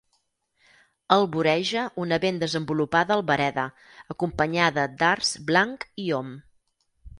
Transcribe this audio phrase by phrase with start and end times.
[1.15, 3.67] El voreja una ben desenvolupada albereda,
[4.17, 6.37] acompanyada d'arç blanc i om.